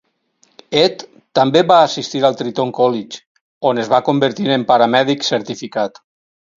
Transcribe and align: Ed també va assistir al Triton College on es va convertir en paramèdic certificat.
Ed 0.83 1.03
també 1.39 1.63
va 1.73 1.77
assistir 1.89 2.23
al 2.31 2.39
Triton 2.41 2.73
College 2.79 3.23
on 3.73 3.85
es 3.85 3.95
va 3.95 4.03
convertir 4.11 4.53
en 4.61 4.69
paramèdic 4.75 5.33
certificat. 5.33 6.07